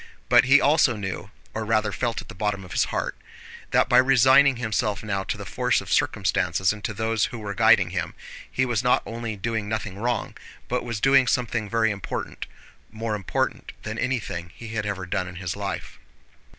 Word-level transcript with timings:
But 0.29 0.45
he 0.45 0.59
also 0.59 0.95
knew 0.95 1.29
(or 1.53 1.63
rather 1.63 1.91
felt 1.91 2.21
at 2.23 2.27
the 2.27 2.33
bottom 2.33 2.63
of 2.65 2.71
his 2.71 2.85
heart) 2.85 3.15
that 3.69 3.87
by 3.87 3.99
resigning 3.99 4.55
himself 4.55 5.03
now 5.03 5.23
to 5.25 5.37
the 5.37 5.45
force 5.45 5.79
of 5.79 5.93
circumstances 5.93 6.73
and 6.73 6.83
to 6.85 6.91
those 6.95 7.25
who 7.25 7.37
were 7.37 7.53
guiding 7.53 7.91
him, 7.91 8.15
he 8.51 8.65
was 8.65 8.83
not 8.83 9.03
only 9.05 9.35
doing 9.35 9.69
nothing 9.69 9.99
wrong, 9.99 10.35
but 10.67 10.83
was 10.83 10.99
doing 11.01 11.27
something 11.27 11.69
very 11.69 11.91
important—more 11.91 13.13
important 13.13 13.73
than 13.83 13.99
anything 13.99 14.51
he 14.55 14.69
had 14.69 14.87
ever 14.87 15.05
done 15.05 15.27
in 15.27 15.35
his 15.35 15.55
life. 15.55 15.99